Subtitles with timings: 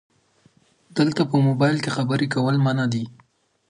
[0.97, 3.11] دلته په مبایل کې خبرې کول منع دي 📵